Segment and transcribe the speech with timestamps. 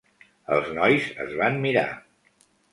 [0.55, 1.87] Els nois es van mirar.